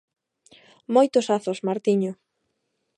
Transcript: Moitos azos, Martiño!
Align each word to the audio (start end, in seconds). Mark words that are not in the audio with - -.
Moitos 0.95 1.25
azos, 1.37 1.59
Martiño! 1.67 2.11